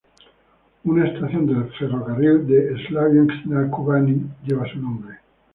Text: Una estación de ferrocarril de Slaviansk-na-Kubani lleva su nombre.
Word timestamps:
Una 0.83 1.07
estación 1.09 1.45
de 1.45 1.69
ferrocarril 1.77 2.47
de 2.47 2.75
Slaviansk-na-Kubani 2.87 4.31
lleva 4.47 4.65
su 4.67 4.79
nombre. 4.79 5.19